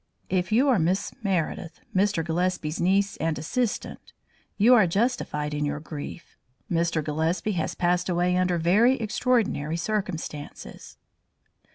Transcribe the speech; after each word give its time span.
"If 0.31 0.51
you 0.51 0.67
are 0.67 0.79
Miss 0.79 1.13
Meredith, 1.21 1.79
Mr. 1.95 2.25
Gillespie's 2.25 2.81
niece 2.81 3.17
and 3.17 3.37
assistant, 3.37 4.13
you 4.57 4.73
are 4.73 4.87
justified 4.87 5.53
in 5.53 5.63
your 5.63 5.79
grief. 5.79 6.39
Mr. 6.71 7.03
Gillespie 7.03 7.51
has 7.51 7.75
passed 7.75 8.09
away 8.09 8.35
under 8.35 8.57
very 8.57 8.95
extraordinary 8.99 9.77
circumstances." 9.77 10.97